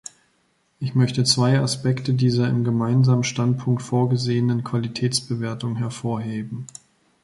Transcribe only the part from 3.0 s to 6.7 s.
Standpunkt vorgesehenen Qualitätsbewertung hervorheben.